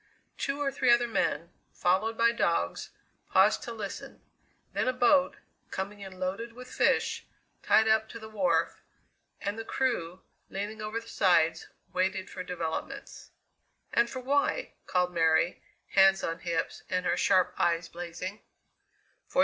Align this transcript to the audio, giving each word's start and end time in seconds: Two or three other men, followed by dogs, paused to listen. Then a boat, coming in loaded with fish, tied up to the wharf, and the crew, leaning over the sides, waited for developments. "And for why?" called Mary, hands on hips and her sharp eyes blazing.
Two 0.35 0.59
or 0.59 0.71
three 0.71 0.89
other 0.91 1.07
men, 1.07 1.51
followed 1.71 2.17
by 2.17 2.31
dogs, 2.31 2.89
paused 3.29 3.61
to 3.61 3.71
listen. 3.71 4.19
Then 4.73 4.87
a 4.87 4.93
boat, 4.93 5.35
coming 5.69 5.99
in 5.99 6.19
loaded 6.19 6.53
with 6.53 6.71
fish, 6.71 7.27
tied 7.61 7.87
up 7.87 8.09
to 8.09 8.17
the 8.17 8.27
wharf, 8.27 8.81
and 9.41 9.59
the 9.59 9.63
crew, 9.63 10.23
leaning 10.49 10.81
over 10.81 10.99
the 10.99 11.07
sides, 11.07 11.67
waited 11.93 12.31
for 12.31 12.41
developments. 12.43 13.29
"And 13.93 14.09
for 14.09 14.21
why?" 14.21 14.73
called 14.87 15.13
Mary, 15.13 15.61
hands 15.89 16.23
on 16.23 16.39
hips 16.39 16.81
and 16.89 17.05
her 17.05 17.15
sharp 17.15 17.53
eyes 17.59 17.87
blazing. 17.87 18.41